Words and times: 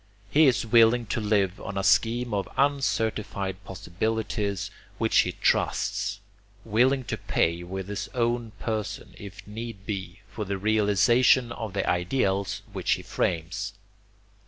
He 0.31 0.47
is 0.47 0.65
willing 0.65 1.05
to 1.13 1.21
live 1.21 1.59
on 1.61 1.77
a 1.77 1.83
scheme 1.83 2.33
of 2.33 2.49
uncertified 2.57 3.63
possibilities 3.63 4.71
which 4.97 5.19
he 5.19 5.33
trusts; 5.33 6.21
willing 6.65 7.03
to 7.03 7.17
pay 7.17 7.61
with 7.61 7.87
his 7.87 8.07
own 8.15 8.53
person, 8.59 9.13
if 9.19 9.45
need 9.45 9.85
be, 9.85 10.21
for 10.27 10.43
the 10.43 10.57
realization 10.57 11.51
of 11.51 11.73
the 11.73 11.87
ideals 11.87 12.63
which 12.73 12.93
he 12.93 13.03
frames. 13.03 13.73